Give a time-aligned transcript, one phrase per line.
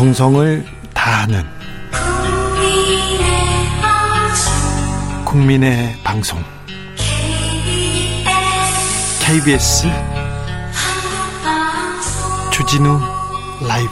[0.00, 1.42] 정성을 다하는
[5.26, 6.38] 국민의 방송
[9.20, 9.88] KBS
[12.50, 12.98] 주진우
[13.68, 13.90] 라이브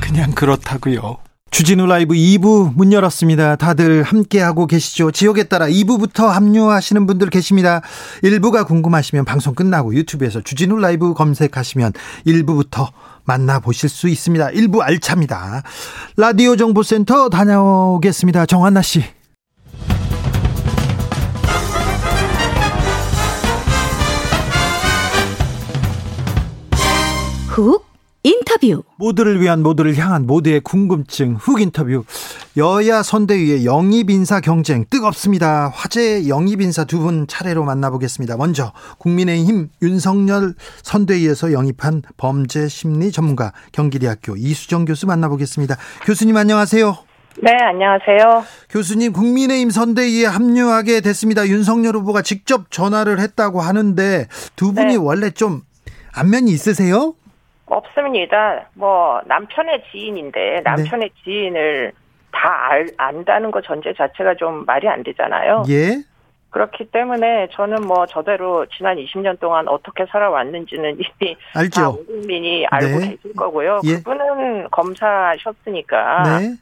[0.00, 1.18] 그냥 그렇다고요.
[1.52, 3.54] 주진우 라이브 2부 문 열었습니다.
[3.54, 5.12] 다들 함께하고 계시죠?
[5.12, 7.80] 지역에 따라 2부부터 합류하시는 분들 계십니다.
[8.24, 11.92] 1부가 궁금하시면 방송 끝나고 유튜브에서 주진우 라이브 검색하시면
[12.26, 12.88] 1부부터
[13.24, 14.48] 만나보실 수 있습니다.
[14.48, 15.62] 1부 알차입니다.
[16.16, 18.46] 라디오 정보센터 다녀오겠습니다.
[18.46, 19.04] 정한나 씨.
[27.48, 27.93] 훅
[28.26, 32.04] 인터뷰 모두를 위한 모두를 향한 모두의 궁금증 훅 인터뷰
[32.56, 35.70] 여야 선대위의 영입 인사 경쟁 뜨겁습니다.
[35.74, 38.38] 화제 영입 인사 두 분 차례로 만나보겠습니다.
[38.38, 45.76] 먼저 국민의힘 윤석열 선대위에서 영입한 범죄 심리 전문가 경기대학교 이수정 교수 만나보겠습니다.
[46.06, 46.96] 교수님 안녕하세요.
[47.42, 48.44] 네, 안녕하세요.
[48.70, 51.46] 교수님 국민의힘 선대위에 합류하게 됐습니다.
[51.46, 54.96] 윤석열 후보가 직접 전화를 했다고 하는데 두 분이 네.
[54.96, 55.60] 원래 좀
[56.14, 57.14] 안면이 있으세요?
[57.74, 58.68] 없습니다.
[58.74, 61.22] 뭐 남편의 지인인데 남편의 네.
[61.24, 61.92] 지인을
[62.32, 65.64] 다 알, 안다는 것 전제 자체가 좀 말이 안 되잖아요.
[65.68, 66.02] 예.
[66.50, 72.04] 그렇기 때문에 저는 뭐 저대로 지난 20년 동안 어떻게 살아왔는지는 이미 알죠.
[72.06, 73.08] 국민이 알고 네.
[73.10, 73.80] 계실 거고요.
[73.84, 73.96] 예.
[73.96, 76.54] 그분은 검사셨으니까 네.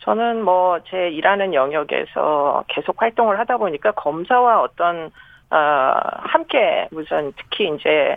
[0.00, 5.10] 저는 뭐 제 일하는 영역에서 계속 활동을 하다 보니까 검사와 어떤
[5.50, 8.16] 어 함께 무슨 특히 이제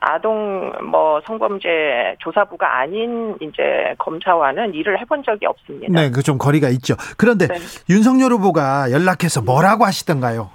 [0.00, 5.92] 아동 뭐 성범죄 조사부가 아닌 이제 검사와는 일을 해본 적이 없습니다.
[5.92, 6.94] 네, 그 좀 거리가 있죠.
[7.18, 7.54] 그런데 네.
[7.90, 10.50] 윤석열 후보가 연락해서 뭐라고 하시던가요?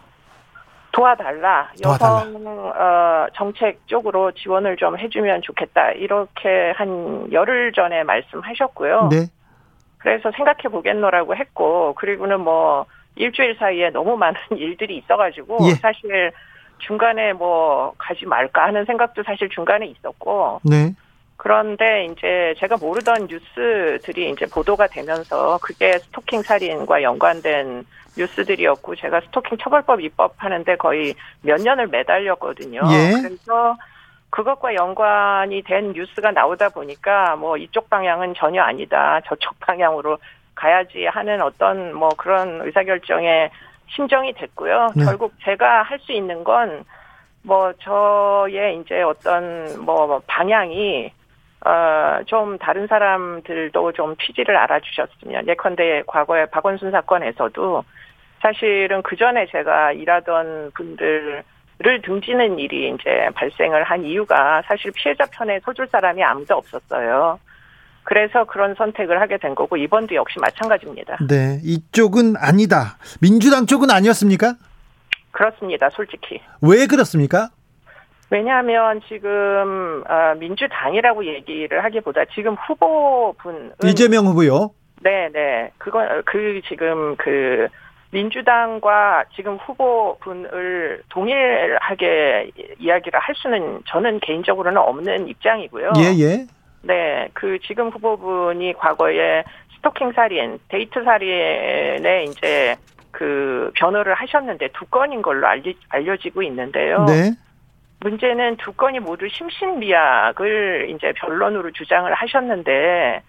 [0.91, 1.69] 도와달라.
[1.83, 2.25] 도와달라.
[2.27, 5.91] 여성 어, 정책 쪽으로 지원을 좀 해주면 좋겠다.
[5.91, 9.09] 이렇게 한 열흘 전에 말씀하셨고요.
[9.11, 9.27] 네.
[9.99, 12.85] 그래서 생각해 보겠노라고 했고 그리고는 뭐
[13.15, 15.75] 일주일 사이에 너무 많은 일들이 있어가지고 예.
[15.75, 16.31] 사실
[16.79, 20.61] 중간에 뭐 가지 말까 하는 생각도 사실 중간에 있었고.
[20.63, 20.93] 네.
[21.37, 27.85] 그런데 이제 제가 모르던 뉴스들이 이제 보도가 되면서 그게 스토킹 살인과 연관된
[28.17, 32.81] 뉴스들이었고 제가 스토킹 처벌법 입법하는데 거의 몇 년을 매달렸거든요.
[32.91, 33.21] 예.
[33.21, 33.77] 그래서
[34.29, 39.21] 그것과 연관이 된 뉴스가 나오다 보니까 뭐 이쪽 방향은 전혀 아니다.
[39.27, 40.17] 저쪽 방향으로
[40.57, 43.49] 가야지 하는 어떤 뭐 그런 의사결정에
[43.95, 44.89] 신정이 됐고요.
[44.95, 45.05] 네.
[45.05, 46.83] 결국 제가 할 수 있는 건
[47.47, 51.11] 뭐 저의 이제 어떤 뭐 방향이
[51.61, 57.83] 어좀 다른 사람들도 좀 취지를 알아주셨으면 예컨대 과거에 박원순 사건에서도
[58.41, 61.43] 사실은 그 전에 제가 일하던 분들을
[62.03, 67.39] 등지는 일이 이제 발생을 한 이유가 사실 피해자 편에 서줄 사람이 아무도 없었어요.
[68.07, 71.17] 그래서 그런 선택을 하게 된 거고 이번도 역시 마찬가지입니다.
[71.27, 72.97] 네, 이쪽은 아니다.
[73.19, 74.53] 민주당 쪽은 아니었습니까?
[75.31, 75.89] 그렇습니다.
[75.89, 76.39] 솔직히.
[76.61, 77.49] 왜 그렇습니까?
[78.29, 84.71] 왜냐하면 지금 어, 민주당이라고 얘기를 하기보다 지금 후보분 이재명 후보요.
[85.01, 85.71] 네, 네.
[85.77, 87.67] 그건 그 지금 그
[88.11, 95.91] 민주당과 지금 후보분을 동일하게 이야기를 할 수는 저는 개인적으로는 없는 입장이고요.
[95.97, 96.47] 예, 예.
[96.81, 99.43] 네, 그 지금 후보분이 과거에
[99.77, 102.75] 스토킹 살인, 데이트 살인에 이제
[103.11, 107.05] 그 변호를 하셨는데 두 건인 걸로 알리, 알려지고 있는데요.
[107.05, 107.31] 네.
[107.99, 113.23] 문제는 두 건이 모두 심신미약을 이제 변론으로 주장을 하셨는데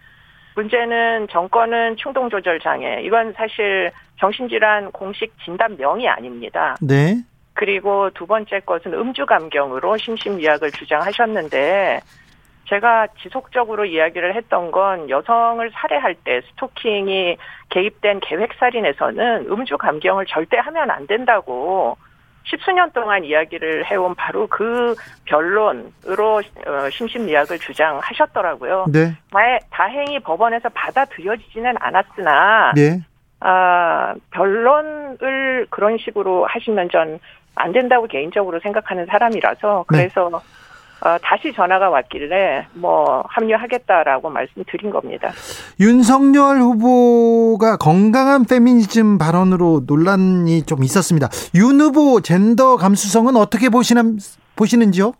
[0.55, 3.01] 문제는 정권은 충동조절 장애.
[3.03, 6.77] 이건 사실 정신질환 공식 진단명이 아닙니다.
[6.83, 7.23] 네.
[7.55, 12.01] 그리고 두 번째 것은 음주 감경으로 심신미약을 주장하셨는데
[12.69, 17.37] 제가 지속적으로 이야기를 했던 건 여성을 살해할 때 스토킹이
[17.71, 21.97] 개입된 계획살인에서는 음주 감경을 절대 하면 안 된다고
[22.45, 24.95] 십수년 동안 이야기를 해온 바로 그
[25.27, 28.87] 변론으로 어, 심신미약을 주장하셨더라고요.
[28.93, 29.15] 네.
[29.71, 33.01] 다행히 법원에서 받아들여지지는 않았으나 네.
[33.41, 37.19] 아, 변론을 그런 식으로 하시면 전
[37.59, 39.99] 안 된다고 개인적으로 생각하는 사람이라서 네.
[39.99, 40.39] 그래서 네.
[41.01, 45.31] 어, 다시 전화가 왔길래 뭐 합류하겠다라고 말씀드린 겁니다.
[45.81, 51.29] 윤석열 후보가 건강한 페미니즘 발언으로 논란이 좀 있었습니다.
[51.55, 54.19] 윤 후보 젠더 감수성은 어떻게 보시는
[54.57, 55.13] 보시는지요?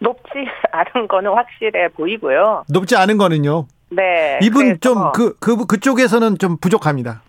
[0.00, 0.30] 높지
[0.72, 2.64] 않은 거는 확실해 보이고요.
[2.68, 3.66] 높지 않은 거는요?
[3.90, 4.38] 네.
[4.42, 7.22] 이분 좀 그 그, 그쪽에서는 좀 부족합니다.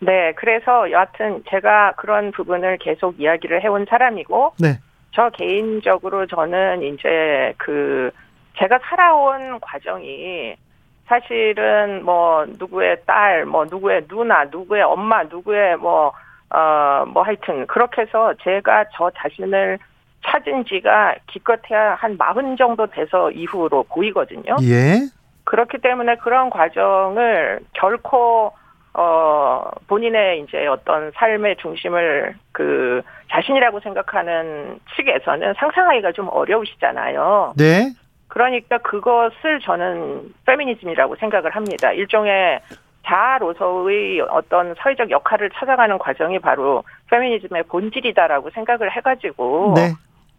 [0.00, 4.78] 네, 그래서 여하튼 제가 그런 부분을 계속 이야기를 해온 사람이고, 네.
[5.14, 8.10] 저 개인적으로 저는 이제 그
[8.58, 10.56] 제가 살아온 과정이
[11.06, 16.12] 사실은 뭐 누구의 딸, 뭐 누구의 누나, 누구의 엄마, 누구의 뭐,
[16.50, 19.78] 어, 뭐 하여튼 그렇게 해서 제가 저 자신을
[20.26, 24.56] 찾은 지가 기껏해야 한 마흔 정도 돼서 이후로 보이거든요.
[24.62, 25.06] 예.
[25.44, 28.52] 그렇기 때문에 그런 과정을 결코
[28.94, 37.54] 어 본인의 이제 어떤 삶의 중심을 그 자신이라고 생각하는 측에서는 상상하기가 좀 어려우시잖아요.
[37.56, 37.92] 네.
[38.28, 41.92] 그러니까 그것을 저는 페미니즘이라고 생각을 합니다.
[41.92, 42.60] 일종의
[43.04, 49.92] 자아로서의 어떤 사회적 역할을 찾아가는 과정이 바로 페미니즘의 본질이다라고 생각을 해가지고 네.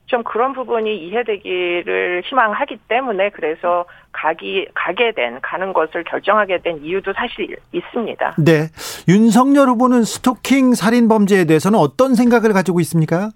[0.06, 7.13] 좀 그런 부분이 이해되기를 희망하기 때문에 그래서 가기 가게 된 가는 것을 결정하게 된 이유도
[7.13, 8.36] 사실 있습니다.
[8.38, 8.69] 네.
[9.07, 13.31] 윤석열 후보는 스토킹 살인 범죄에 대해서는 어떤 생각을 가지고 있습니까?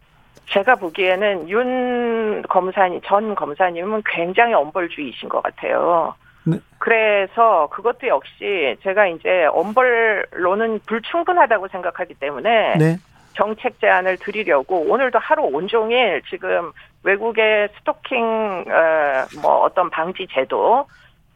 [0.52, 6.16] 제가 보기에는 윤 검사님 전 검사님은 굉장히 엄벌주의이신 것 같아요.
[6.46, 6.58] 네.
[6.80, 12.98] 그래서 그것도 역시 제가 이제 엄벌로는 불충분하다고 생각하기 때문에 네.
[13.40, 16.72] 정책 제안을 드리려고 오늘도 하루 온종일 지금
[17.04, 20.86] 외국의 스토킹 어, 뭐 어떤 방지 제도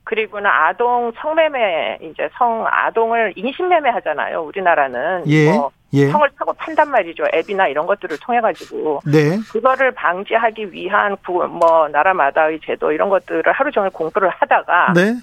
[0.03, 4.41] 그리고는 아동 성매매 이제 성 아동을 인신매매 하잖아요.
[4.43, 5.53] 우리나라는 예.
[5.53, 6.07] 뭐 예.
[6.07, 7.23] 성을 타고 판단 말이죠.
[7.33, 9.37] 앱이나 이런 것들을 통해 가지고 네.
[9.53, 15.13] 그거를 방지하기 위한 구- 뭐 나라마다의 제도 이런 것들을 하루 종일 공부를 하다가 네.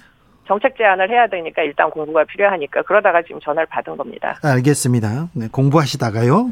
[0.47, 4.37] 정책 제안을 해야 되니까 일단 공부가 필요하니까 그러다가 지금 전화를 받은 겁니다.
[4.43, 5.27] 알겠습니다.
[5.33, 6.51] 네, 공부하시다가요.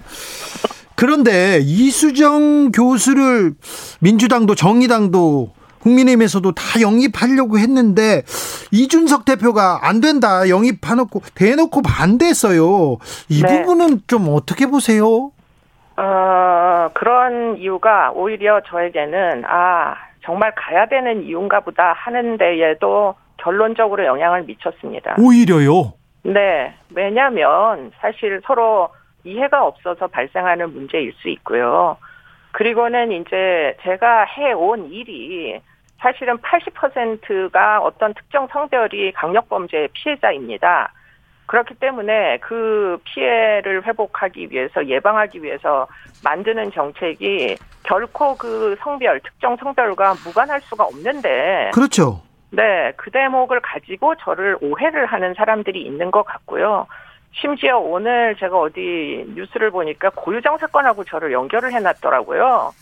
[0.96, 3.54] 그런데 이수정 교수를
[4.02, 8.24] 민주당도 정의당도 국민의힘에서도 다 영입하려고 했는데
[8.72, 12.98] 이준석 대표가 안 된다 영입해놓고 대놓고 반대했어요.
[13.30, 13.48] 이 네.
[13.62, 15.32] 부분은 좀 어떻게 보세요?
[15.96, 24.44] 어, 그런 이유가 오히려 저에게는, 아, 정말 가야 되는 이유인가 보다 하는 데에도 결론적으로 영향을
[24.44, 25.16] 미쳤습니다.
[25.20, 25.94] 오히려요.
[26.24, 26.74] 네.
[26.94, 28.90] 왜냐면 사실 서로
[29.24, 31.98] 이해가 없어서 발생하는 문제일 수 있고요.
[32.52, 35.60] 그리고는 이제 제가 해온 일이
[36.00, 40.94] 사실은 80%가 어떤 특정 성별이 강력범죄의 피해자입니다.
[41.46, 45.88] 그렇기 때문에 그 피해를 회복하기 위해서 예방하기 위해서
[46.24, 52.22] 만드는 정책이 결코 그 성별, 특정 성별과 무관할 수가 없는데 그렇죠.
[52.52, 56.88] 네, 그 대목을 가지고 저를 오해를 하는 사람들이 있는 것 같고요.
[57.32, 62.74] 심지어 오늘 제가 어디 뉴스를 보니까 고유정 사건하고 저를 연결을 해놨더라고요.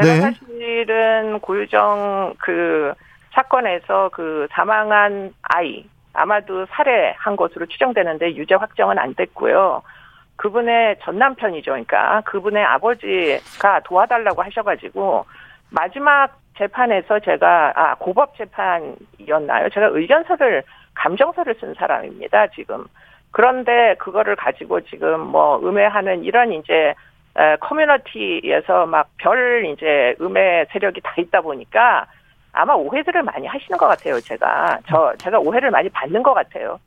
[0.00, 0.20] 제가 네.
[0.20, 2.92] 사실은 고유정 그
[3.32, 9.82] 사건에서 그 사망한 아이 아마도 살해한 것으로 추정되는데 유죄 확정은 안 됐고요.
[10.36, 11.72] 그분의 전 남편이죠.
[11.72, 15.24] 그러니까 그분의 아버지가 도와달라고 하셔가지고
[15.70, 19.68] 마지막 재판에서 제가 아 고법 재판이었나요?
[19.70, 20.62] 제가 의견서를
[20.94, 22.48] 감정서를 쓴 사람입니다.
[22.48, 22.84] 지금
[23.30, 26.94] 그런데 그거를 가지고 지금 뭐 음해하는 이런 이제
[27.36, 32.06] 에, 커뮤니티에서 막 별 이제 음해 세력이 다 있다 보니까
[32.52, 34.18] 아마 오해들을 많이 하시는 것 같아요.
[34.20, 36.80] 제가 저 제가 오해를 많이 받는 것 같아요.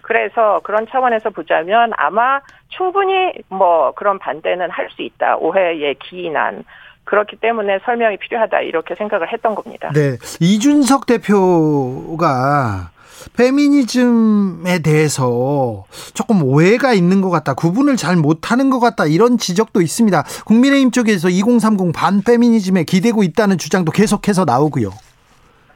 [0.00, 2.40] 그래서 그런 차원에서 보자면 아마
[2.70, 5.36] 충분히 뭐 그런 반대는 할 수 있다.
[5.36, 6.64] 오해에 기인한
[7.04, 9.90] 그렇기 때문에 설명이 필요하다 이렇게 생각을 했던 겁니다.
[9.94, 10.16] 네.
[10.40, 12.90] 이준석 대표가
[13.36, 17.54] 페미니즘에 대해서 조금 오해가 있는 것 같다.
[17.54, 19.06] 구분을 잘 못하는 것 같다.
[19.06, 20.22] 이런 지적도 있습니다.
[20.46, 24.90] 국민의힘 쪽에서 2030 반페미니즘에 기대고 있다는 주장도 계속해서 나오고요.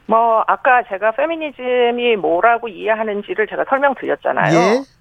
[0.07, 4.57] 뭐 아까 제가 페미니즘이 뭐라고 이해하는지를 제가 설명드렸잖아요.
[4.57, 4.96] 예.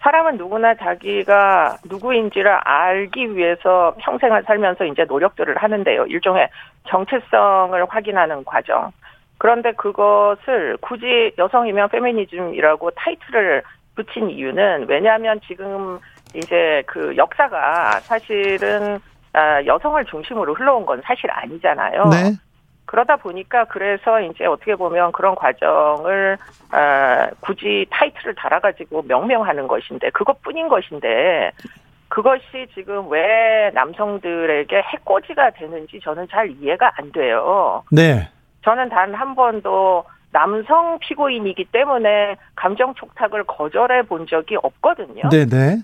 [0.00, 6.06] 사람은 누구나 자기가 누구인지를 알기 위해서 평생을 살면서 이제 노력들을 하는데요.
[6.06, 6.48] 일종의
[6.88, 8.92] 정체성을 확인하는 과정.
[9.38, 13.62] 그런데 그것을 굳이 여성이면 페미니즘이라고 타이틀을
[13.94, 15.98] 붙인 이유는 왜냐하면 지금
[16.34, 18.98] 이제 그 역사가 사실은
[19.32, 22.04] 아, 여성을 중심으로 흘러온 건 사실 아니잖아요.
[22.08, 22.32] 네.
[22.86, 26.38] 그러다 보니까 그래서 이제 어떻게 보면 그런 과정을
[26.70, 31.50] 아, 굳이 타이틀을 달아가지고 명명하는 것인데 그것뿐인 것인데
[32.08, 37.82] 그것이 지금 왜 남성들에게 해코지가 되는지 저는 잘 이해가 안 돼요.
[37.90, 38.28] 네.
[38.62, 40.04] 저는 단 한 번도
[40.36, 45.30] 남성 피고인이기 때문에 감정 촉탁을 거절해 본 적이 없거든요.
[45.30, 45.78] 네, 네.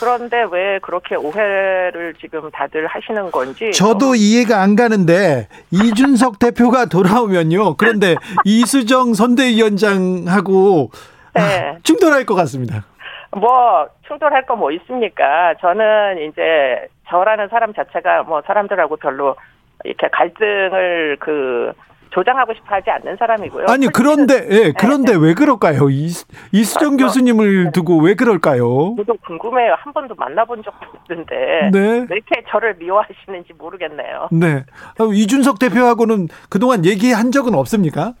[0.00, 7.76] 그런데 왜 그렇게 오해를 지금 다들 하시는 건지 저도 이해가 안 가는데 이준석 대표가 돌아오면요.
[7.76, 8.14] 그런데
[8.46, 10.90] 이수정 선대위원장하고
[11.34, 11.78] 아, 네.
[11.82, 12.86] 충돌할 것 같습니다.
[13.32, 15.54] 뭐 충돌할 거 뭐 있습니까?
[15.60, 19.36] 저는 이제 저라는 사람 자체가 뭐 사람들하고 별로
[19.84, 21.72] 이렇게 갈등을 그
[22.10, 23.66] 조장하고 싶어 하지 않는 사람이고요.
[23.68, 25.18] 아니 그런데 예, 그런데 네.
[25.18, 25.90] 왜 그럴까요?
[25.90, 26.08] 이,
[26.52, 27.04] 이수정 맞죠?
[27.06, 28.94] 교수님을 두고 왜 그럴까요?
[28.96, 29.74] 저도 궁금해요.
[29.78, 32.06] 한 번도 만나본 적도 없는데 네.
[32.08, 34.28] 왜 이렇게 저를 미워하시는지 모르겠네요.
[34.32, 34.64] 네.
[35.12, 38.14] 이준석 대표하고는 그동안 얘기한 적은 없습니까?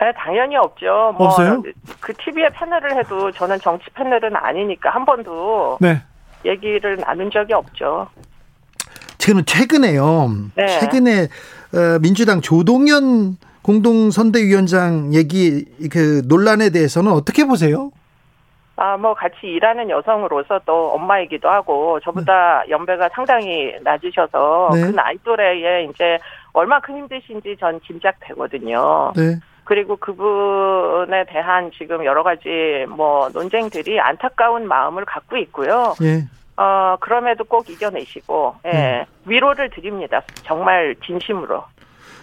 [0.00, 1.14] 네, 당연히 없죠.
[1.16, 1.62] 뭐 없어요?
[2.00, 6.02] 그 TV에 패널을 해도 저는 정치 패널은 아니니까 한 번도 네.
[6.44, 8.08] 얘기를 나눈 적이 없죠.
[9.18, 10.30] 지금은 최근에요.
[10.54, 10.66] 네.
[10.66, 11.26] 최근에 어,
[12.00, 17.90] 민주당 조동현 공동선대위원장 얘기 그 논란에 대해서는 어떻게 보세요?
[18.76, 22.70] 아, 뭐 같이 일하는 여성으로서 또 엄마이기도 하고 저보다 네.
[22.70, 24.82] 연배가 상당히 낮으셔서 네.
[24.82, 26.18] 그 나이 또래에 이제
[26.52, 29.12] 얼마큼 힘드신지 전 짐작되거든요.
[29.16, 29.40] 네.
[29.64, 35.94] 그리고 그분에 대한 지금 여러 가지 뭐 논쟁들이 안타까운 마음을 갖고 있고요.
[36.02, 36.24] 예.
[36.56, 39.06] 어, 그럼에도 꼭 이겨내시고, 예, 네.
[39.26, 40.22] 위로를 드립니다.
[40.44, 41.64] 정말 진심으로.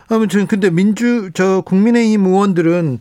[0.10, 3.00] 아무튼, 근데 민주, 저, 국민의힘 의원들은,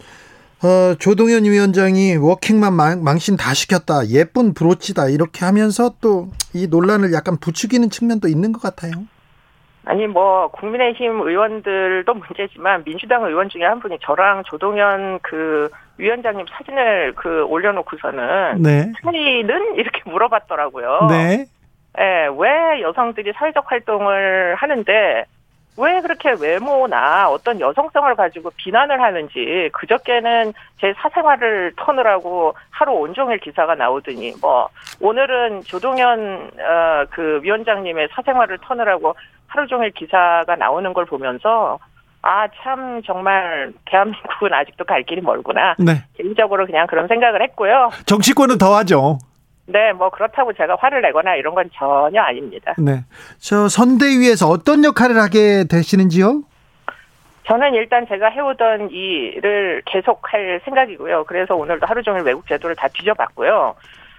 [0.62, 4.06] 어, 조동현 위원장이 워킹맘 망, 망신 다 시켰다.
[4.08, 5.08] 예쁜 브로치다.
[5.08, 8.92] 이렇게 하면서 또 이 논란을 약간 부추기는 측면도 있는 것 같아요.
[9.84, 17.14] 아니 뭐 국민의힘 의원들도 문제지만 민주당 의원 중에 한 분이 저랑 조동현 그 위원장님 사진을
[17.16, 18.92] 그 올려놓고서는 네.
[19.02, 21.08] 차이는 이렇게 물어봤더라고요.
[21.10, 21.46] 네.
[21.98, 25.24] 예, 왜 여성들이 사회적 활동을 하는데
[25.76, 33.75] 왜 그렇게 외모나 어떤 여성성을 가지고 비난을 하는지 그저께는 제 사생활을 터느라고 하루 온종일 기사가
[33.75, 34.69] 나오더니 뭐
[35.00, 39.14] 오늘은 조동현 어, 그 위원장님의 사생활을 터느라고
[39.47, 41.79] 하루 종일 기사가 나오는 걸 보면서
[42.25, 45.75] 아, 참, 정말, 대한민국은 아직도 갈 길이 멀구나.
[45.76, 46.05] 네.
[46.17, 47.91] 개인적으로 그냥 그런 생각을 했고요.
[48.07, 49.19] 정치권은 더 하죠.
[49.73, 52.75] 네, 뭐, 그렇다고 제가 화를 내거나 이런 건 전혀 아닙니다.
[52.79, 53.05] 네.
[53.38, 56.43] 저 선대위에서 어떤 역할을 하게 되시는지요?
[57.45, 61.25] 저는 일단 제가 해오던 일을 계속 할 생각이고요.
[61.25, 63.75] 그래서 오늘도 하루 종일 외국 제도를 다 뒤져봤고요.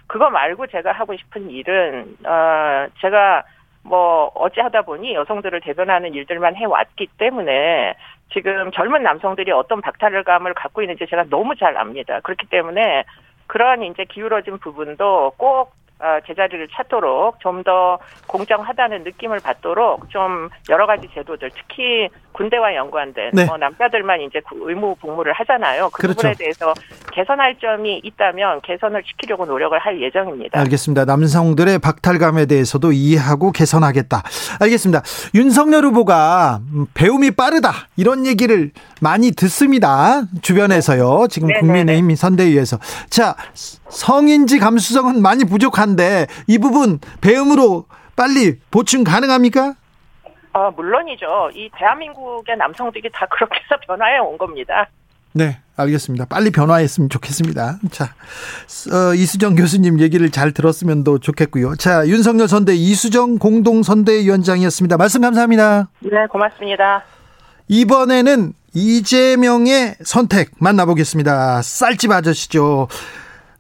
[0.08, 3.44] 그거 말고 제가 하고 싶은 일은, 어, 제가
[3.84, 7.94] 뭐 어찌하다 보니 여성들을 대변하는 일들만 해왔기 때문에
[8.32, 12.20] 지금 젊은 남성들이 어떤 박탈감을 갖고 있는지 제가 너무 잘 압니다.
[12.22, 13.04] 그렇기 때문에
[13.54, 20.88] 그러한 이제 기울어진 부분도 꼭 어, 제자리를 찾도록 좀 더 공정하다는 느낌을 받도록 좀 여러
[20.88, 23.46] 가지 제도들 특히 군대와 연관된 네.
[23.46, 25.90] 뭐 남자들만 이제 의무 복무를 하잖아요.
[25.94, 26.16] 그 그렇죠.
[26.16, 26.74] 부분에 대해서
[27.14, 30.60] 개선할 점이 있다면 개선을 시키려고 노력을 할 예정입니다.
[30.60, 31.06] 알겠습니다.
[31.06, 34.24] 남성들의 박탈감에 대해서도 이해하고 개선하겠다.
[34.60, 35.04] 알겠습니다.
[35.36, 36.62] 윤석열 후보가
[36.94, 38.72] 배움이 빠르다 이런 얘기를
[39.02, 40.24] 많이 듣습니다.
[40.42, 41.28] 주변에서요.
[41.30, 41.60] 지금 네네네.
[41.62, 43.36] 국민의힘 선대위에서 자
[43.90, 47.86] 성인지 감수성은 많이 부족한데 이 부분 배움으로
[48.16, 49.76] 빨리 보충 가능합니까?
[50.54, 51.50] 아, 물론이죠.
[51.56, 54.88] 이 대한민국의 남성들이 다 그렇게 해서 변화해 온 겁니다.
[55.34, 56.26] 네, 알겠습니다.
[56.26, 57.80] 빨리 변화했으면 좋겠습니다.
[57.92, 58.14] 자,
[58.94, 61.76] 어, 이수정 교수님 얘기를 잘 들었으면 더 좋겠고요.
[61.76, 64.98] 자, 윤석열 선대 이수정 공동선대위원장이었습니다.
[64.98, 65.90] 말씀 감사합니다.
[66.02, 67.04] 네, 고맙습니다.
[67.68, 71.62] 이번에는 이재명의 선택 만나보겠습니다.
[71.64, 72.88] 쌀집 아저씨죠.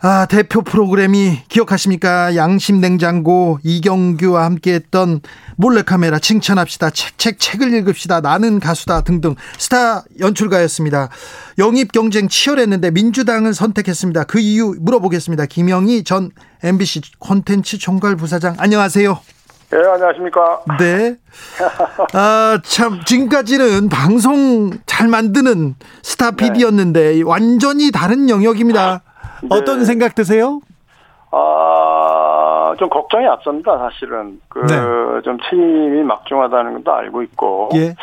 [0.05, 2.35] 아, 대표 프로그램이 기억하십니까?
[2.35, 5.21] 양심 냉장고 이경규와 함께 했던
[5.55, 6.89] 몰래카메라 칭찬합시다.
[6.89, 8.19] 책, 책, 책을 읽읍시다.
[8.19, 11.07] 나는 가수다 등등 스타 연출가였습니다.
[11.57, 14.25] 영입 경쟁 치열했는데 민주당을 선택했습니다.
[14.25, 15.45] 그 이유 물어보겠습니다.
[15.45, 16.31] 김영희 전
[16.63, 19.17] MBC 콘텐츠 총괄 부사장 안녕하세요.
[19.71, 20.59] 네, 안녕하십니까.
[20.79, 21.15] 네.
[22.11, 27.21] 아, 참, 지금까지는 방송 잘 만드는 스타 PD였는데 네.
[27.21, 29.01] 완전히 다른 영역입니다.
[29.43, 29.57] 네.
[29.57, 30.59] 어떤 생각 드세요?
[31.31, 34.39] 아, 좀 걱정이 앞섭니다, 사실은.
[34.49, 35.21] 그, 네.
[35.23, 37.69] 좀 책임이 막중하다는 것도 알고 있고.
[37.75, 37.95] 예.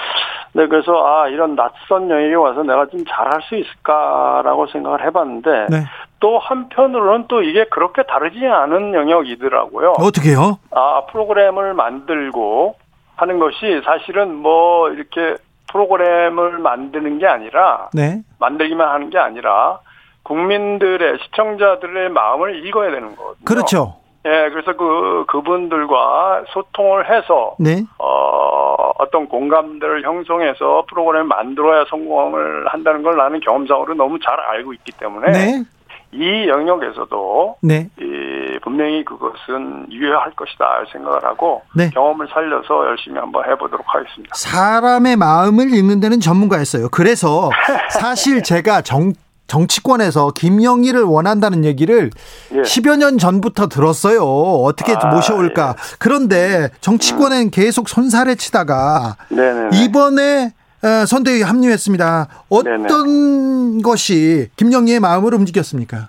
[0.52, 5.66] 네, 그래서, 아, 이런 낯선 영역에 와서 내가 좀 잘할 수 있을까라고 생각을 해봤는데.
[5.70, 5.84] 네.
[6.18, 9.94] 또 한편으로는 또 이게 그렇게 다르지 않은 영역이더라고요.
[9.98, 10.58] 어떻게 요?
[10.72, 12.74] 아, 프로그램을 만들고
[13.16, 15.36] 하는 것이 사실은 뭐, 이렇게
[15.70, 17.88] 프로그램을 만드는 게 아니라.
[17.94, 18.22] 네.
[18.40, 19.78] 만들기만 하는 게 아니라.
[20.22, 23.44] 국민들의 시청자들의 마음을 읽어야 되는 거거든요.
[23.44, 23.96] 그렇죠.
[24.26, 27.84] 예, 그래서 그 그분들과 소통을 해서 네.
[27.98, 34.92] 어 어떤 공감대를 형성해서 프로그램을 만들어야 성공을 한다는 걸 나는 경험상으로 너무 잘 알고 있기
[34.92, 35.64] 때문에 네.
[36.12, 37.88] 이 영역에서도 네.
[37.98, 41.88] 이 분명히 그것은 유효할 것이다 생각을 하고 네.
[41.90, 44.34] 경험을 살려서 열심히 한번 해보도록 하겠습니다.
[44.34, 46.88] 사람의 마음을 읽는 데는 전문가였어요.
[46.90, 47.50] 그래서
[47.90, 49.12] 사실 제가 정
[49.50, 52.10] 정치권에서 김영희를 원한다는 얘기를
[52.54, 52.62] 예.
[52.62, 54.22] 10여 년 전부터 들었어요.
[54.22, 55.74] 어떻게 아, 모셔올까.
[55.76, 55.82] 예.
[55.98, 57.50] 그런데 정치권엔 음.
[57.50, 59.82] 계속 손살에 치다가 네네네.
[59.82, 60.52] 이번에
[60.82, 62.28] 어, 선대위 합류했습니다.
[62.48, 63.82] 어떤 네네.
[63.82, 66.08] 것이 김영희의 마음을 움직였습니까?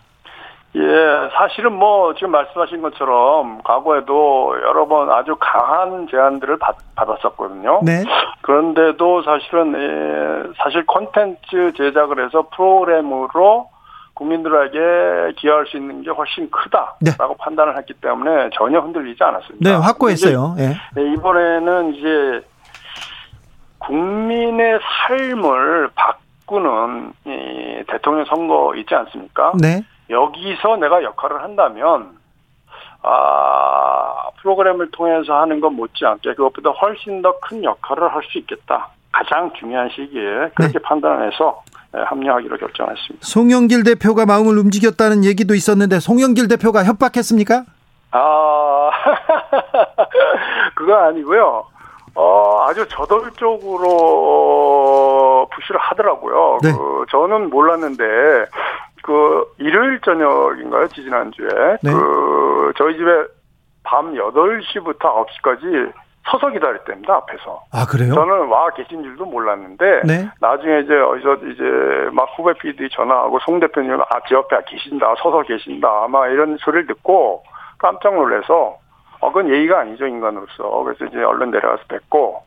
[0.74, 7.82] 예, 사실은 뭐 지금 말씀하신 것처럼 과거에도 여러 번 아주 강한 제안들을 받, 받았었거든요.
[7.84, 8.04] 네.
[8.42, 13.70] 그런데도 사실은 예, 사실 콘텐츠 제작을 해서 프로그램으로
[14.14, 17.16] 국민들에게 기여할 수 있는 게 훨씬 크다라고 네.
[17.40, 19.70] 판단을 했기 때문에 전혀 흔들리지 않았습니다.
[19.70, 20.56] 네, 확고했어요.
[20.60, 20.78] 예.
[20.96, 22.46] 네, 이번에는 이제
[23.80, 29.54] 국민의 삶을 바꾸는 이 대통령 선거 있지 않습니까?
[29.60, 29.84] 네.
[30.12, 32.12] 여기서 내가 역할을 한다면
[33.02, 38.90] 아 프로그램을 통해서 하는 것 못지않게 그것보다 훨씬 더 큰 역할을 할 수 있겠다.
[39.12, 40.80] 가장 중요한 시기에 그렇게 네.
[40.84, 41.64] 판단해서
[41.94, 43.26] 네, 합류하기로 결정했습니다.
[43.26, 47.64] 송영길 대표가 마음을 움직였다는 얘기도 있었는데 송영길 대표가 협박했습니까?
[48.12, 48.90] 아
[50.76, 51.66] 그거 아니고요.
[52.14, 52.86] 어, 아주
[54.02, 56.60] 저돌적으로 푸시를 하더라고요.
[56.62, 56.72] 네.
[56.74, 58.04] 그, 저는 몰랐는데,
[59.12, 60.88] 그, 일요일 저녁인가요?
[60.88, 61.78] 지지난주에.
[61.84, 61.92] 네.
[61.92, 63.12] 그, 저희 집에
[63.84, 65.92] 밤 8시부터 9시까지
[66.30, 67.64] 서서 기다렸답니다, 앞에서.
[67.74, 68.14] 아, 그래요?
[68.14, 70.30] 저는 와 계신 줄도 몰랐는데, 네.
[70.40, 71.64] 나중에 이제 어디서 이제
[72.14, 76.88] 막 후배 PD 전화하고 송 대표님은 아, 제 옆에 계신다, 서서 계신다, 아마 이런 소리를
[76.88, 77.44] 듣고
[77.80, 78.78] 깜짝 놀라서
[79.20, 80.84] 어, 그건 예의가 아니죠, 인간으로서.
[80.84, 82.44] 그래서 이제 얼른 내려가서 뵙고,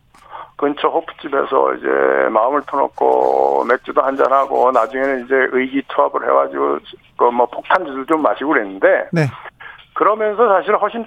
[0.56, 1.88] 근처 호프집에서 이제
[2.30, 6.78] 마음을 터놓고 맥주도 한잔하고, 나중에는 이제 의기투합을 해가지고,
[7.16, 9.23] 그뭐 폭탄주도 좀 마시고 그랬는데, 네.
[9.94, 11.04] 그러면서 사실 훨씬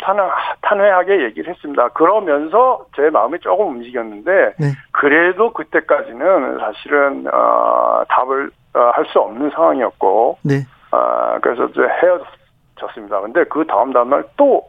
[0.62, 1.90] 탄회하게 얘기를 했습니다.
[1.90, 4.68] 그러면서 제 마음이 조금 움직였는데, 네.
[4.92, 10.66] 그래도 그때까지는 사실은, 어, 답을 어, 할 수 없는 상황이었고, 네.
[10.92, 13.22] 어, 그래서 이제 헤어졌습니다.
[13.22, 14.62] 근데 그 다음 다음날 또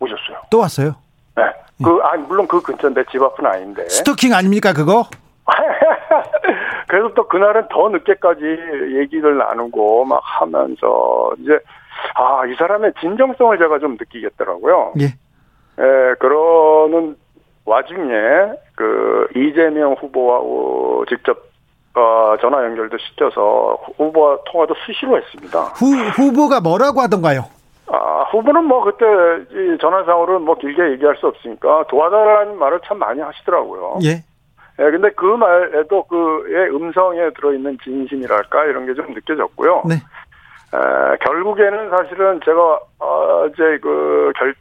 [0.00, 0.38] 오셨어요.
[0.50, 0.94] 또 왔어요?
[1.36, 1.44] 네.
[1.82, 3.88] 그, 아니, 물론 그 근처인데 집 앞은 아닌데.
[3.88, 5.04] 스토킹 아닙니까, 그거?
[6.88, 8.40] 그래서 또 그날은 더 늦게까지
[9.00, 11.58] 얘기를 나누고 막 하면서 이제
[12.14, 14.92] 아, 이 사람의 진정성을 제가 좀 느끼겠더라고요.
[15.00, 15.04] 예.
[15.06, 17.16] 예, 그러는
[17.64, 18.12] 와중에
[18.76, 21.36] 그 이재명 후보와 직접
[21.96, 25.60] 어, 전화 연결도 시켜서 후보와 통화도 수시로 했습니다.
[25.76, 27.44] 후, 후보가 뭐라고 하던가요?
[28.34, 29.04] 아, 후보는 뭐 그때
[29.80, 33.98] 전화상으로 뭐 길게 얘기할 수 없으니까 도와달라는 말을 참 많이 하시더라고요.
[34.04, 34.24] 예.
[34.80, 39.82] 예, 근데 그 말에도 그의 음성에 들어있는 진심이랄까 이런 게 좀 느껴졌고요.
[39.88, 39.94] 네.
[39.94, 44.54] 에, 결국에는 사실은 제가 어, 이제 그 결,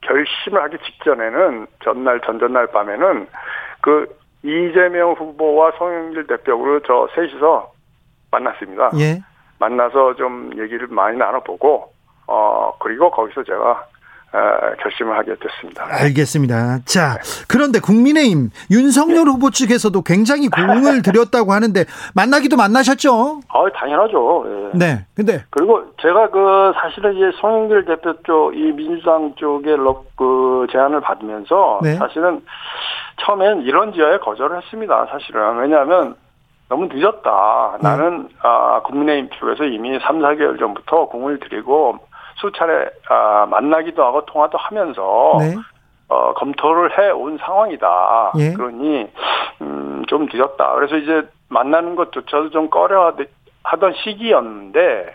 [0.00, 3.26] 결심을 하기 직전에는 전날 전전날 밤에는
[3.82, 4.06] 그
[4.42, 7.72] 이재명 후보와 송영길 대표로 저 셋이서
[8.30, 8.90] 만났습니다.
[8.98, 9.20] 예.
[9.58, 11.92] 만나서 좀 얘기를 많이 나눠보고
[12.28, 13.84] 어, 그리고 거기서 제가
[14.30, 14.38] 어,
[14.82, 15.86] 결심을 하게 됐습니다.
[15.88, 16.80] 알겠습니다.
[16.84, 17.16] 자,
[17.48, 19.30] 그런데 국민의힘 윤석열 네.
[19.30, 23.40] 후보 측에서도 굉장히 공을 들였다고 하는데 만나기도 만나셨죠?
[23.48, 24.70] 아, 당연하죠.
[24.74, 24.78] 네.
[24.78, 25.06] 네.
[25.14, 29.74] 근데 그리고 제가 그 사실은 이제 송영길 대표 쪽 이 민주당 쪽에
[30.16, 31.94] 그 제안을 받으면서 네.
[31.94, 32.42] 사실은
[33.22, 35.06] 처음엔 이런 지하에 거절을 했습니다.
[35.10, 36.16] 사실은 왜냐하면
[36.68, 37.78] 너무 늦었다.
[37.80, 37.88] 네.
[37.88, 41.98] 나는 아, 국민의힘 쪽에서 이미 3, 4개월 전부터 공을 들이고
[42.40, 45.54] 수차례 아, 만나기도 하고 통화도 하면서 네.
[46.08, 48.32] 어, 검토를 해 온 상황이다.
[48.38, 48.52] 예.
[48.54, 49.06] 그러니
[49.60, 50.74] 음, 좀 늦었다.
[50.74, 53.14] 그래서 이제 만나는 것조차도 좀 꺼려
[53.64, 55.12] 하던 시기였는데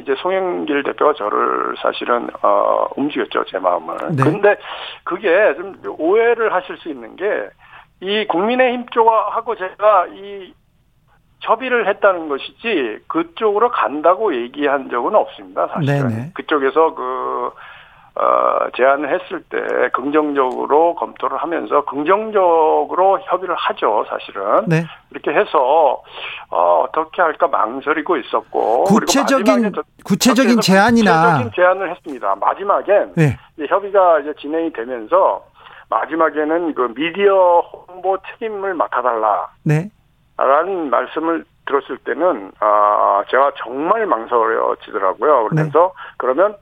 [0.00, 3.96] 이제 송영길 대표가 저를 사실은 어, 움직였죠 제 마음을.
[4.12, 4.22] 네.
[4.22, 4.56] 근데
[5.04, 7.26] 그게 좀 오해를 하실 수 있는 게
[8.02, 10.54] 이 국민의힘 쪽하고 제가 이
[11.40, 15.68] 협의를 했다는 것이지 그쪽으로 간다고 얘기한 적은 없습니다.
[15.68, 16.30] 사실은 네네.
[16.34, 17.50] 그쪽에서 그
[18.16, 24.66] 어, 제안을 했을 때 긍정적으로 검토를 하면서 긍정적으로 협의를 하죠, 사실은.
[24.66, 24.84] 네.
[25.10, 26.02] 이렇게 해서
[26.50, 29.72] 어, 어떻게 할까 망설이고 있었고 구체적인
[30.04, 32.34] 구체적인 제안이나 구체적인 제안을 했습니다.
[32.34, 33.38] 마지막엔 네.
[33.68, 35.44] 협의가 이제 진행이 되면서
[35.88, 39.48] 마지막에는 그 미디어 홍보 책임을 맡아달라.
[39.64, 39.90] 네.
[40.44, 45.48] 라는 말씀을 들었을 때는 아 제가 정말 망설여지더라고요.
[45.50, 46.12] 그래서 네.
[46.16, 46.56] 그러면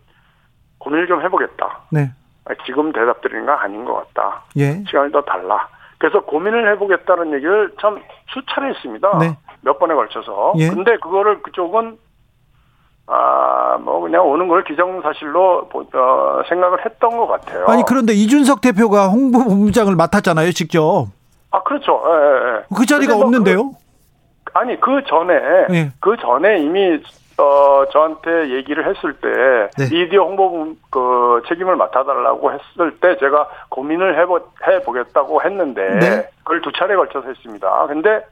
[0.79, 1.81] 고민을 좀 해보겠다.
[1.91, 2.11] 네.
[2.45, 4.43] 아, 지금 대답 드리는 건 아닌 것 같다.
[4.57, 4.83] 예.
[4.87, 5.69] 시간이 더 달라.
[5.99, 8.01] 그래서 고민을 해보겠다는 얘기를 참
[8.33, 9.19] 수차례 했습니다.
[9.19, 9.37] 네.
[9.63, 10.55] 몇 번에 걸쳐서.
[10.59, 10.71] 예.
[10.71, 11.99] 근데 그거를 그쪽은
[13.11, 17.65] 아, 뭐, 그냥 오는 걸 기정사실로, 어, 생각을 했던 것 같아요.
[17.67, 21.07] 아니, 그런데 이준석 대표가 홍보본부장을 맡았잖아요, 직접.
[21.51, 22.03] 아, 그렇죠.
[22.07, 22.57] 예, 예.
[22.57, 22.63] 예.
[22.77, 23.71] 그 자리가 뭐 없는데요?
[24.45, 25.35] 그, 아니, 그 전에,
[25.71, 25.93] 예.
[26.01, 27.03] 그 전에 이미,
[27.39, 29.29] 어, 저한테 얘기를 했을 때,
[29.79, 29.89] 네.
[29.91, 36.29] 미디어 홍보 그 책임을 맡아달라고 했을 때, 제가 고민을 해보, 해보겠다고 했는데, 네.
[36.39, 37.87] 그걸 두 차례 걸쳐서 했습니다.
[37.87, 38.25] 근데,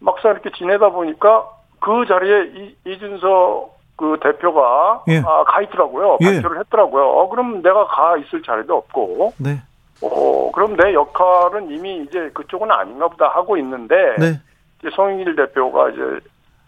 [0.00, 1.48] 막상 이렇게 지내다 보니까
[1.80, 5.18] 그 자리에 이, 이준석 그 대표가 예.
[5.18, 6.18] 아, 가 있더라고요.
[6.20, 6.34] 예.
[6.34, 7.04] 발표를 했더라고요.
[7.04, 9.34] 어, 그럼 내가 가 있을 자리도 없고.
[9.38, 9.60] 네.
[10.02, 13.94] 어, 그럼 내 역할은 이미 이제 그쪽은 아닌가 보다 하고 있는데.
[14.18, 14.40] 네.
[14.80, 16.00] 이제 송영길 대표가 이제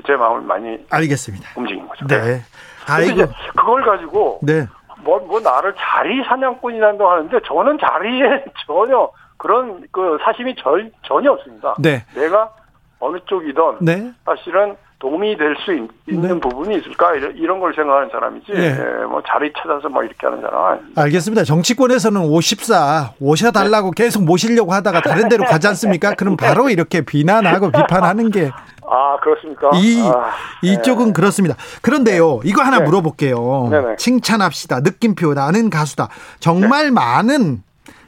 [0.06, 0.78] 제 마음을 많이.
[0.90, 1.50] 알겠습니다.
[1.56, 2.06] 움직인 거죠.
[2.06, 2.40] 네.
[2.88, 3.12] 아이고.
[3.12, 4.40] 이제 그걸 가지고.
[4.42, 4.66] 네.
[5.02, 11.74] 뭐, 뭐, 나를 자리 사냥꾼이란다고 하는데 저는 자리에 전혀 그런 그 사심이 절, 전혀 없습니다.
[11.78, 12.04] 네.
[12.14, 12.52] 내가
[12.98, 13.78] 어느 쪽이든.
[13.80, 14.12] 네.
[14.26, 15.72] 사실은 도움이 될 수
[16.06, 16.40] 있는 네.
[16.40, 18.78] 부분이 있을까 이런, 이런 걸 생각하는 사람이지 네.
[18.78, 21.02] 예, 뭐 자리 찾아서 뭐 이렇게 하는 사람은 아닙니다.
[21.02, 21.44] 알겠습니다.
[21.44, 24.04] 정치권에서는 54 오셔달라고 네.
[24.04, 26.14] 계속 모시려고 하다가 다른 데로 가지 않습니까?
[26.14, 28.50] 그럼 바로 이렇게 비난하고 비판하는 게
[28.92, 29.70] 아, 그렇습니까?
[29.74, 30.32] 이, 아,
[30.62, 31.12] 이쪽은 네.
[31.12, 31.56] 그렇습니다.
[31.80, 32.84] 그런데요, 이거 하나 네.
[32.84, 33.68] 물어볼게요.
[33.70, 33.96] 네네.
[33.96, 34.80] 칭찬합시다.
[34.80, 36.08] 느낌표 나는 가수다.
[36.40, 36.90] 정말 네.
[36.90, 37.62] 많은,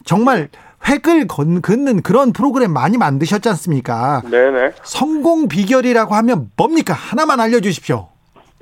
[0.05, 0.49] 정말
[0.89, 4.23] 획을 걷는 그런 프로그램 많이 만드셨지 않습니까?
[4.31, 4.73] 네네.
[4.83, 6.93] 성공 비결이라고 하면 뭡니까?
[6.95, 8.09] 하나만 알려주십시오.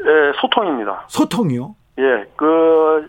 [0.01, 1.05] 예, 소통입니다.
[1.09, 1.75] 소통이요?
[1.99, 3.09] 예, 그,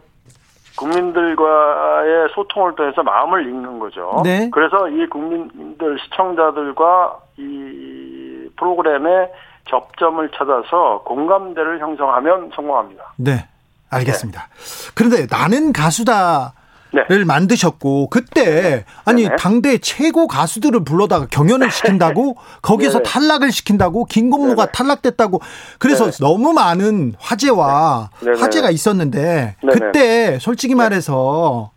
[0.78, 4.22] 국민들과의 소통을 통해서 마음을 읽는 거죠.
[4.24, 4.50] 네.
[4.52, 9.30] 그래서 이 국민들, 시청자들과 이 프로그램의
[9.70, 13.14] 접점을 찾아서 공감대를 형성하면 성공합니다.
[13.18, 13.48] 네.
[13.90, 14.48] 알겠습니다.
[14.48, 14.92] 네.
[14.96, 16.54] 그런데 나는 가수다
[16.94, 17.04] 네.
[17.08, 19.36] 를 만드셨고 그때 아니 네네.
[19.38, 23.04] 당대 최고 가수들을 불러다가 경연을 시킨다고 거기서 네네.
[23.04, 24.72] 탈락을 시킨다고 김건모가 네네.
[24.74, 25.42] 탈락됐다고
[25.80, 31.72] 그래서 너무 많은 화제와 화제가 있었는데 그때 솔직히 말해서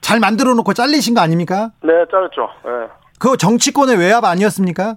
[0.00, 1.70] 잘 만들어 놓고 잘리신 거 아닙니까?
[1.82, 2.48] 네, 잘렸죠.
[2.64, 2.70] 네.
[3.18, 4.96] 그 정치권의 외압 아니었습니까?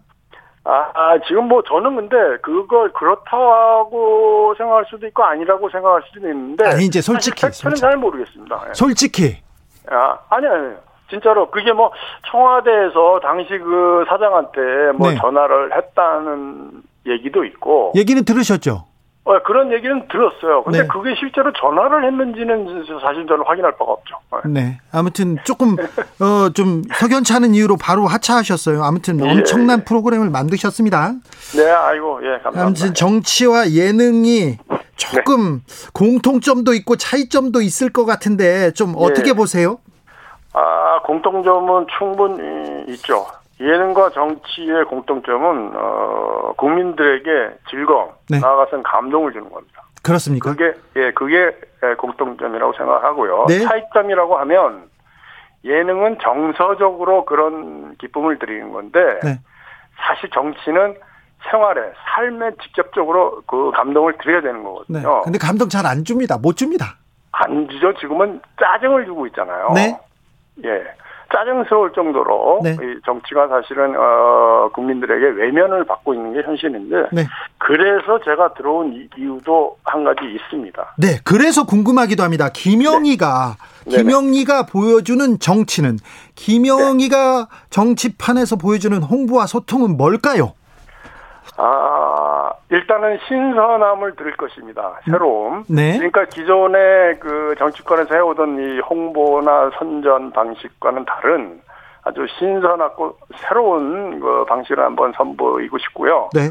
[0.63, 6.67] 아, 아, 지금 뭐 저는 근데 그걸 그렇다고 생각할 수도 있고 아니라고 생각할 수도 있는데.
[6.67, 7.49] 아니, 이제 솔직히.
[7.51, 8.65] 저는 잘 모르겠습니다.
[8.69, 8.73] 예.
[8.73, 9.37] 솔직히.
[9.89, 10.75] 아, 아니, 아니.
[11.09, 11.91] 진짜로 그게 뭐
[12.27, 15.17] 청와대에서 당시 그 사장한테 뭐 네.
[15.17, 17.91] 전화를 했다는 얘기도 있고.
[17.95, 18.85] 얘기는 들으셨죠?
[19.23, 20.63] 어, 그런 얘기는 들었어요.
[20.63, 20.87] 근데 네.
[20.87, 24.15] 그게 실제로 전화를 했는지는 사실 저는 확인할 바가 없죠.
[24.45, 24.61] 네.
[24.61, 24.79] 네.
[24.91, 25.75] 아무튼 조금,
[26.19, 28.83] 어, 좀 석연치 않은 이유로 바로 하차하셨어요.
[28.83, 29.83] 아무튼 예, 엄청난 예.
[29.83, 31.13] 프로그램을 만드셨습니다.
[31.55, 32.63] 네, 아이고, 예, 감사합니다.
[32.63, 34.57] 아무튼 정치와 예능이
[34.95, 35.89] 조금 네.
[35.93, 39.33] 공통점도 있고 차이점도 있을 것 같은데 좀 어떻게 예.
[39.33, 39.77] 보세요?
[40.53, 43.27] 아, 공통점은 충분히 있죠.
[43.61, 48.39] 예능과 정치의 공통점은 어, 국민들에게 즐거움, 네.
[48.39, 49.83] 나아가서는 감동을 주는 겁니다.
[50.03, 50.51] 그렇습니까?
[50.51, 51.55] 그게 예, 그게
[51.97, 53.45] 공통점이라고 생각하고요.
[53.47, 53.59] 네.
[53.59, 54.89] 차이점이라고 하면
[55.63, 59.39] 예능은 정서적으로 그런 기쁨을 드리는 건데 네.
[59.99, 60.95] 사실 정치는
[61.51, 61.81] 생활에
[62.15, 64.99] 삶에 직접적으로 그 감동을 드려야 되는 거거든요.
[64.99, 65.21] 네.
[65.23, 66.37] 근데 감동 잘 안 줍니다.
[66.39, 66.95] 못 줍니다.
[67.31, 67.93] 안 주죠.
[67.99, 69.71] 지금은 짜증을 주고 있잖아요.
[69.75, 69.95] 네.
[70.65, 70.83] 예.
[71.33, 72.71] 짜증스러울 정도로 네.
[72.71, 77.25] 이 정치가 사실은 어, 국민들에게 외면을 받고 있는 게 현실인데 네.
[77.57, 80.95] 그래서 제가 들어온 이유도 한 가지 있습니다.
[80.97, 82.49] 네, 그래서 궁금하기도 합니다.
[82.53, 83.55] 김영희가
[83.87, 83.97] 네.
[83.97, 85.97] 김영희가 보여주는 정치는
[86.35, 90.53] 김영희가 정치판에서 보여주는 홍보와 소통은 뭘까요?
[91.57, 92.00] 아,
[92.69, 94.99] 일단은 신선함을 들을 것입니다.
[95.05, 95.63] 새로움.
[95.67, 95.97] 네.
[95.97, 101.61] 그러니까 기존의 그 정치권에서 해오던 이 홍보나 선전 방식과는 다른
[102.03, 106.29] 아주 신선하고 새로운 그 방식을 한번 선보이고 싶고요.
[106.33, 106.49] 네.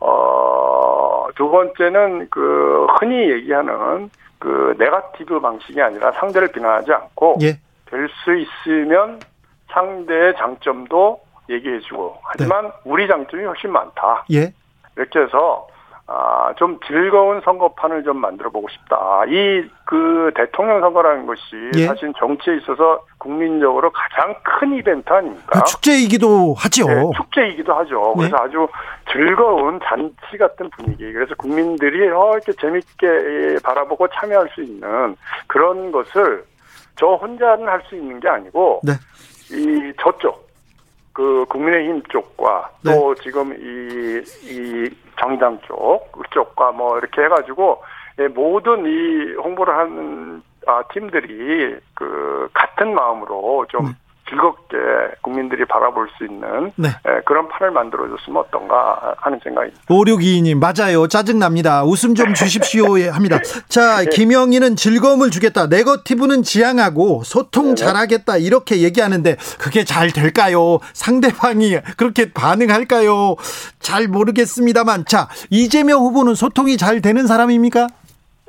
[0.00, 7.58] 어, 두 번째는 그 흔히 얘기하는 그 네가티브 방식이 아니라 상대를 비난하지 않고 예.
[7.86, 9.18] 될수 있으면
[9.72, 11.20] 상대의 장점도
[11.50, 12.70] 얘기해주고 하지만 네.
[12.84, 14.24] 우리 장점이 훨씬 많다.
[14.32, 14.52] 예.
[14.98, 15.66] 이렇게 해서
[16.10, 19.24] 아, 좀 즐거운 선거판을 좀 만들어 보고 싶다.
[19.28, 21.42] 이 그 대통령 선거라는 것이
[21.76, 21.86] 예.
[21.86, 25.46] 사실 정치에 있어서 국민적으로 가장 큰 이벤트 아닙니까?
[25.46, 26.86] 그 축제이기도 하죠.
[26.86, 28.14] 네, 축제이기도 하죠.
[28.18, 28.28] 네.
[28.28, 28.68] 그래서 아주
[29.10, 31.10] 즐거운 잔치 같은 분위기.
[31.10, 36.44] 그래서 국민들이 어, 이렇게 재밌게 바라보고 참여할 수 있는 그런 것을
[36.96, 38.92] 저 혼자는 할 수 있는 게 아니고 네.
[39.50, 40.47] 이 저쪽
[41.18, 42.94] 그 국민의힘 쪽과 네.
[42.94, 47.82] 또 지금 이, 이 정당 쪽, 그쪽과 뭐 이렇게 해가지고
[48.20, 53.92] 예, 모든 이 홍보를 하는 아, 팀들이 그 같은 마음으로 좀 네.
[54.28, 54.76] 즐겁게
[55.22, 56.88] 국민들이 바라볼 수 있는 네.
[56.88, 59.80] 예, 그런 판을 만들어줬으면 어떤가 하는 생각입니다.
[59.88, 61.06] 5622님 맞아요.
[61.08, 61.84] 짜증납니다.
[61.84, 63.38] 웃음 좀 주십시오 합니다.
[63.68, 64.06] 자 네.
[64.06, 65.66] 김영희는 즐거움을 주겠다.
[65.66, 67.74] 네거티브는 지향하고 소통 네.
[67.74, 70.78] 잘하겠다 이렇게 얘기하는데 그게 잘 될까요?
[70.92, 73.36] 상대방이 그렇게 반응할까요?
[73.80, 77.86] 잘 모르겠습니다,만 자 이재명 후보는 소통이 잘 되는 사람입니까?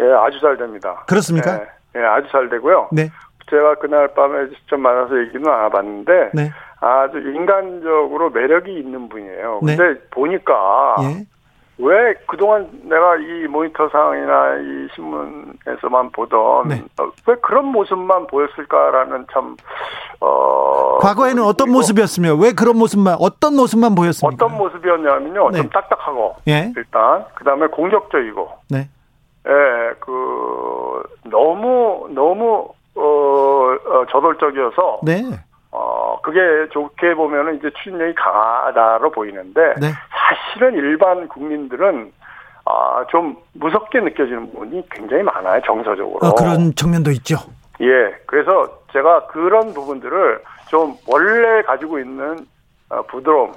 [0.01, 1.03] 예, 아주 잘 됩니다.
[1.07, 1.61] 그렇습니까?
[1.95, 2.89] 예, 예 아주 잘 되고요.
[2.91, 3.09] 네.
[3.49, 6.51] 제가 그날 밤에 직접 만나서 얘기는 안 해봤는데 네.
[6.79, 9.59] 아주 인간적으로 매력이 있는 분이에요.
[9.63, 9.75] 네.
[9.75, 11.25] 근데 보니까 예.
[11.81, 16.83] 왜 그동안 내가 이 모니터상이나 이 신문에서만 보던 네.
[16.99, 19.55] 어, 왜 그런 모습만 보였을까라는 참
[20.19, 20.97] 어.
[20.99, 24.45] 과거에는 어떤 모습이었으며 왜 그런 모습만 어떤 모습만 보였습니까?
[24.45, 25.51] 어떤 모습이었냐면요.
[25.51, 25.57] 네.
[25.59, 26.73] 좀 딱딱하고 예.
[26.75, 28.49] 일단 그다음에 공격적이고.
[28.69, 28.89] 네.
[29.47, 32.67] 예, 그 너무 너무
[32.99, 35.23] 어, 어 저돌적이어서 네.
[35.71, 36.39] 어, 그게
[36.71, 39.91] 좋게 보면은 이제 추진력이 강하다로 보이는데, 네.
[40.09, 42.11] 사실은 일반 국민들은,
[42.65, 46.19] 아, 좀 무섭게 느껴지는 부분이 굉장히 많아요, 정서적으로.
[46.21, 47.37] 어, 그런 측면도 있죠.
[47.81, 48.15] 예.
[48.25, 52.45] 그래서 제가 그런 부분들을 좀 원래 가지고 있는
[52.89, 53.53] 어, 부드러움,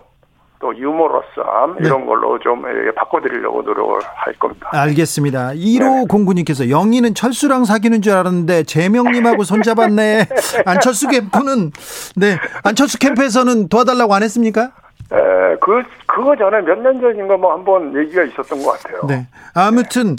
[0.63, 1.89] 또 유머러스함 네.
[1.89, 2.63] 이런 걸로 좀
[2.95, 4.69] 바꿔드리려고 노력을 할 겁니다.
[4.73, 5.51] 알겠습니다.
[5.55, 10.29] 1호 공구님께서 영희는 철수랑 사귀는 줄 알았는데 재명님하고 손잡았네.
[10.65, 11.73] 안철수 캠프는
[12.17, 14.71] 네 안철수 캠프에서는 도와달라고 안 했습니까?
[15.13, 15.17] 에,
[15.61, 19.01] 그 그거 전에 몇 년 전인가 뭐 한번 얘기가 있었던 것 같아요.
[19.09, 19.27] 네.
[19.55, 20.15] 아무튼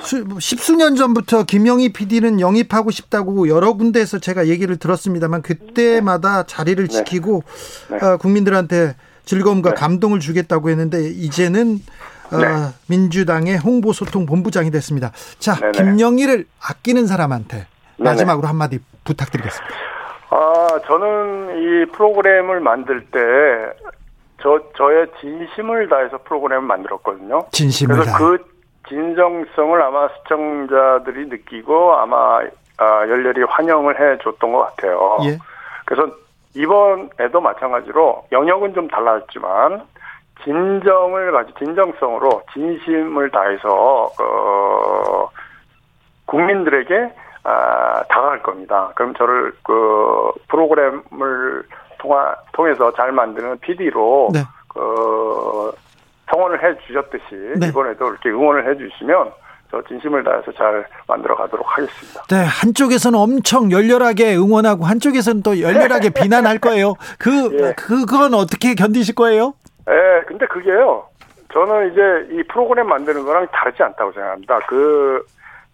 [0.00, 6.94] 수, 십수년 전부터 김영희 PD는 영입하고 싶다고 여러 군데에서 제가 얘기를 들었습니다만 그때마다 자리를 네.
[6.98, 7.42] 지키고
[7.90, 7.96] 네.
[8.06, 9.74] 어, 국민들한테 즐거움과 네.
[9.76, 11.78] 감동을 주겠다고 했는데 이제는
[12.32, 12.46] 어, 네.
[12.46, 15.12] 어, 민주당의 홍보소통 본부장이 됐습니다.
[15.38, 15.72] 자, 네네.
[15.72, 17.66] 김영희를 아끼는 사람한테
[17.98, 19.74] 마지막으로 한마디 부탁드리겠습니다.
[20.30, 23.18] 아, 저는 이 프로그램을 만들 때
[24.42, 27.46] 저, 저의 진심을 다해서 프로그램을 만들었거든요.
[27.52, 28.38] 진심을 그래서 그
[28.88, 32.40] 진정성을 아마 시청자들이 느끼고 아마
[32.78, 35.18] 아, 열렬히 환영을 해 줬던 것 같아요.
[35.24, 35.38] 예.
[35.84, 36.10] 그래서
[36.54, 39.86] 이번에도 마찬가지로 영역은 좀 달랐지만
[40.44, 45.28] 진정을 가지 진정성으로 진심을 다해서 어,
[46.26, 47.12] 국민들에게
[47.44, 48.90] 아, 다가갈 겁니다.
[48.94, 51.64] 그럼 저를 그 프로그램을
[51.98, 54.40] 통하, 통해서 잘 만드는 PD로 네.
[54.68, 55.72] 그
[56.30, 57.24] 성원을 해 주셨듯이
[57.58, 57.68] 네.
[57.68, 59.32] 이번에도 이렇게 응원을 해 주시면 저
[59.88, 62.22] 진심을 다해서 잘 만들어 가도록 하겠습니다.
[62.28, 66.94] 네, 한쪽에서는 엄청 열렬하게 응원하고 한쪽에서는 또 열렬하게 비난할 거예요.
[67.18, 67.30] 그
[67.60, 67.74] 예.
[67.76, 69.54] 그건 어떻게 견디실 거예요?
[69.88, 71.04] 예, 근데 그게요.
[71.52, 74.58] 저는 이제 이 프로그램 만드는 거랑 다르지 않다고 생각합니다.
[74.68, 75.24] 그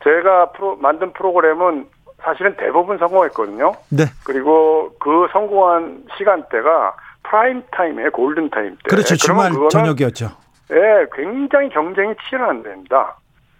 [0.04, 1.86] 제가 프로, 만든 프로그램은
[2.22, 3.72] 사실은 대부분 성공했거든요.
[3.90, 4.04] 네.
[4.24, 8.88] 그리고 그 성공한 시간대가 프라임 타임에 골든 타임 때.
[8.88, 9.16] 그렇죠.
[9.16, 10.30] 주말 저녁이었죠.
[10.72, 13.16] 예, 굉장히 경쟁이 치열한 데입니다.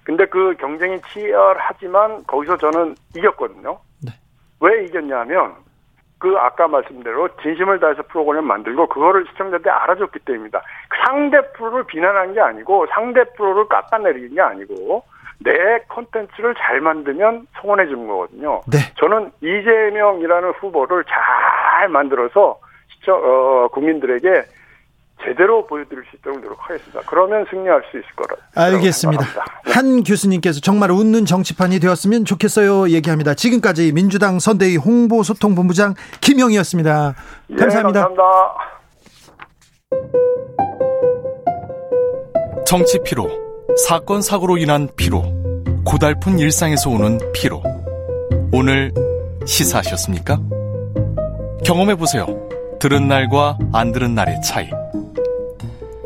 [0.09, 3.79] 근데 그 경쟁이 치열하지만 거기서 저는 이겼거든요.
[4.03, 4.11] 네.
[4.59, 5.55] 왜 이겼냐면
[6.19, 10.63] 그 아까 말씀대로 진심을 다해서 프로그램 만들고 그거를 시청자들이 알아줬기 때문입니다.
[11.05, 15.05] 상대 프로를 비난한 게 아니고 상대 프로를 깎아내리는 게 아니고
[15.41, 18.63] 내 콘텐츠를 잘 만들면 성원해 주는 거거든요.
[18.67, 18.79] 네.
[18.97, 22.59] 저는 이재명이라는 후보를 잘 만들어서
[22.95, 24.43] 시청 어, 국민들에게
[25.29, 27.01] 제대로 보여드릴 수 있도록 노력하겠습니다.
[27.07, 28.37] 그러면 승리할 수 있을 거라.
[28.55, 29.25] 알겠습니다.
[29.25, 29.73] 네.
[29.73, 32.89] 한 교수님께서 정말 웃는 정치판이 되었으면 좋겠어요.
[32.91, 33.35] 얘기합니다.
[33.35, 37.15] 지금까지 민주당 선대위 홍보소통본부장 김영희였습니다.
[37.59, 38.01] 감사합니다.
[38.01, 38.25] 네, 감사합니다.
[42.67, 43.29] 정치 피로,
[43.87, 45.23] 사건 사고로 인한 피로,
[45.85, 47.63] 고달픈 일상에서 오는 피로.
[48.53, 48.93] 오늘
[49.47, 50.39] 시사하셨습니까?
[51.65, 52.27] 경험해 보세요.
[52.79, 54.71] 들은 날과 안 들은 날의 차이.